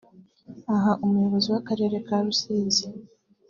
[0.75, 2.85] Aha Umuyobozi w’Akarere ka Rusizi